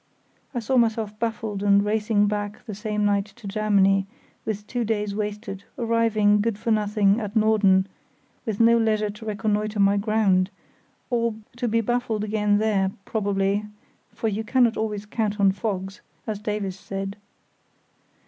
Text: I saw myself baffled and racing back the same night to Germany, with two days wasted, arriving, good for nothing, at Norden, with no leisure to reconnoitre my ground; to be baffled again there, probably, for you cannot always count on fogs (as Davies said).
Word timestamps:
I 0.55 0.57
saw 0.59 0.77
myself 0.77 1.19
baffled 1.19 1.61
and 1.61 1.85
racing 1.85 2.25
back 2.25 2.65
the 2.65 2.73
same 2.73 3.05
night 3.05 3.25
to 3.35 3.45
Germany, 3.47 4.07
with 4.45 4.65
two 4.65 4.83
days 4.83 5.13
wasted, 5.13 5.63
arriving, 5.77 6.41
good 6.41 6.57
for 6.57 6.71
nothing, 6.71 7.19
at 7.19 7.35
Norden, 7.35 7.85
with 8.43 8.59
no 8.59 8.77
leisure 8.79 9.11
to 9.11 9.25
reconnoitre 9.27 9.79
my 9.79 9.97
ground; 9.97 10.49
to 11.11 11.67
be 11.69 11.81
baffled 11.81 12.23
again 12.23 12.57
there, 12.57 12.89
probably, 13.05 13.63
for 14.09 14.27
you 14.27 14.43
cannot 14.43 14.75
always 14.75 15.05
count 15.05 15.39
on 15.39 15.51
fogs 15.51 16.01
(as 16.25 16.39
Davies 16.39 16.79
said). 16.79 17.15